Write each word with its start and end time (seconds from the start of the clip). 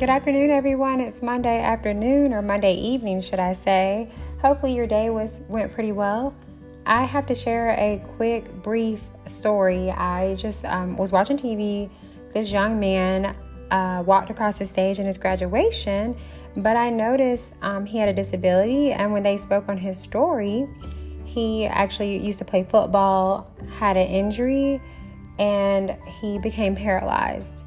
Good 0.00 0.08
afternoon, 0.08 0.48
everyone. 0.48 0.98
It's 1.02 1.20
Monday 1.20 1.60
afternoon 1.60 2.32
or 2.32 2.40
Monday 2.40 2.72
evening, 2.72 3.20
should 3.20 3.38
I 3.38 3.52
say. 3.52 4.10
Hopefully, 4.40 4.74
your 4.74 4.86
day 4.86 5.10
was 5.10 5.42
went 5.46 5.74
pretty 5.74 5.92
well. 5.92 6.34
I 6.86 7.04
have 7.04 7.26
to 7.26 7.34
share 7.34 7.72
a 7.72 8.02
quick, 8.16 8.50
brief 8.62 9.02
story. 9.26 9.90
I 9.90 10.36
just 10.36 10.64
um, 10.64 10.96
was 10.96 11.12
watching 11.12 11.36
TV. 11.36 11.90
This 12.32 12.50
young 12.50 12.80
man 12.80 13.36
uh, 13.70 14.02
walked 14.06 14.30
across 14.30 14.56
the 14.58 14.64
stage 14.64 15.00
in 15.00 15.04
his 15.04 15.18
graduation, 15.18 16.16
but 16.56 16.78
I 16.78 16.88
noticed 16.88 17.52
um, 17.60 17.84
he 17.84 17.98
had 17.98 18.08
a 18.08 18.14
disability. 18.14 18.92
And 18.92 19.12
when 19.12 19.22
they 19.22 19.36
spoke 19.36 19.68
on 19.68 19.76
his 19.76 19.98
story, 19.98 20.66
he 21.26 21.66
actually 21.66 22.16
used 22.16 22.38
to 22.38 22.46
play 22.46 22.64
football, 22.64 23.50
had 23.76 23.98
an 23.98 24.06
injury, 24.06 24.80
and 25.38 25.94
he 26.06 26.38
became 26.38 26.74
paralyzed. 26.74 27.64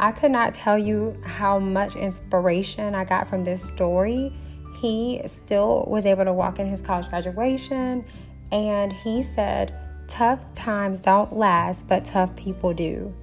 I 0.00 0.12
could 0.12 0.30
not 0.30 0.54
tell 0.54 0.78
you 0.78 1.14
how 1.26 1.58
much 1.58 1.94
inspiration 1.94 2.94
I 2.94 3.04
got 3.04 3.28
from 3.28 3.44
this 3.44 3.62
story. 3.62 4.32
He 4.80 5.20
still 5.26 5.84
was 5.86 6.06
able 6.06 6.24
to 6.24 6.32
walk 6.32 6.58
in 6.58 6.66
his 6.66 6.80
college 6.80 7.10
graduation, 7.10 8.06
and 8.50 8.94
he 8.94 9.22
said, 9.22 9.74
Tough 10.08 10.52
times 10.54 11.00
don't 11.00 11.36
last, 11.36 11.86
but 11.86 12.06
tough 12.06 12.34
people 12.34 12.72
do. 12.72 13.14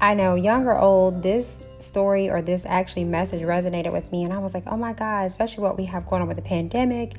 I 0.00 0.14
know, 0.14 0.36
young 0.36 0.66
or 0.66 0.78
old, 0.78 1.22
this 1.22 1.62
story 1.80 2.30
or 2.30 2.40
this 2.40 2.62
actually 2.64 3.04
message 3.04 3.42
resonated 3.42 3.92
with 3.92 4.10
me, 4.10 4.24
and 4.24 4.32
I 4.32 4.38
was 4.38 4.54
like, 4.54 4.64
oh 4.66 4.78
my 4.78 4.94
God, 4.94 5.26
especially 5.26 5.62
what 5.62 5.76
we 5.76 5.84
have 5.84 6.06
going 6.06 6.22
on 6.22 6.28
with 6.28 6.38
the 6.38 6.42
pandemic, 6.42 7.12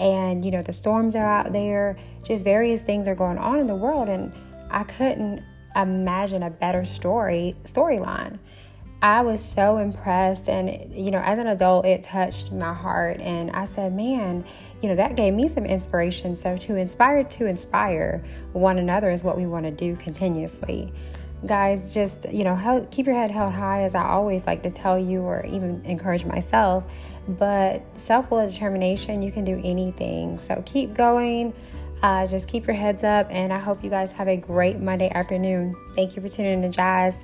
and 0.00 0.42
you 0.42 0.50
know, 0.50 0.62
the 0.62 0.72
storms 0.72 1.14
are 1.16 1.26
out 1.26 1.52
there, 1.52 1.98
just 2.24 2.44
various 2.44 2.80
things 2.80 3.08
are 3.08 3.14
going 3.14 3.36
on 3.36 3.58
in 3.58 3.66
the 3.66 3.76
world, 3.76 4.08
and 4.08 4.32
I 4.70 4.84
couldn't 4.84 5.42
imagine 5.82 6.42
a 6.42 6.50
better 6.50 6.84
story 6.84 7.56
storyline. 7.64 8.38
I 9.02 9.20
was 9.20 9.44
so 9.44 9.76
impressed 9.76 10.48
and 10.48 10.94
you 10.94 11.10
know 11.10 11.18
as 11.18 11.38
an 11.38 11.46
adult 11.46 11.84
it 11.84 12.02
touched 12.02 12.50
my 12.50 12.72
heart 12.72 13.20
and 13.20 13.50
I 13.50 13.66
said, 13.66 13.94
"Man, 13.94 14.44
you 14.82 14.88
know 14.88 14.96
that 14.96 15.16
gave 15.16 15.34
me 15.34 15.48
some 15.48 15.66
inspiration." 15.66 16.34
So 16.34 16.56
to 16.56 16.76
inspire 16.76 17.22
to 17.24 17.46
inspire 17.46 18.24
one 18.52 18.78
another 18.78 19.10
is 19.10 19.22
what 19.22 19.36
we 19.36 19.46
want 19.46 19.66
to 19.66 19.70
do 19.70 19.96
continuously. 19.96 20.92
Guys, 21.44 21.92
just 21.92 22.26
you 22.32 22.44
know, 22.44 22.54
help, 22.54 22.90
keep 22.90 23.06
your 23.06 23.14
head 23.14 23.30
held 23.30 23.52
high 23.52 23.82
as 23.82 23.94
I 23.94 24.08
always 24.08 24.46
like 24.46 24.62
to 24.62 24.70
tell 24.70 24.98
you 24.98 25.20
or 25.20 25.44
even 25.44 25.84
encourage 25.84 26.24
myself. 26.24 26.82
But 27.28 27.82
self-will 27.96 28.48
determination, 28.48 29.20
you 29.20 29.30
can 29.30 29.44
do 29.44 29.60
anything. 29.62 30.38
So 30.38 30.62
keep 30.64 30.94
going 30.94 31.52
uh, 32.02 32.26
just 32.26 32.48
keep 32.48 32.66
your 32.66 32.76
heads 32.76 33.04
up, 33.04 33.28
and 33.30 33.52
I 33.52 33.58
hope 33.58 33.82
you 33.82 33.90
guys 33.90 34.12
have 34.12 34.28
a 34.28 34.36
great 34.36 34.78
Monday 34.78 35.10
afternoon. 35.10 35.74
Thank 35.94 36.16
you 36.16 36.22
for 36.22 36.28
tuning 36.28 36.52
in 36.54 36.62
to 36.62 36.68
Jazz. 36.68 37.16